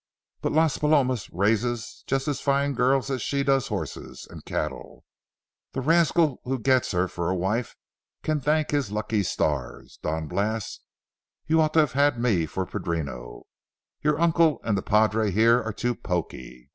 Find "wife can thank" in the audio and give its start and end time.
7.35-8.71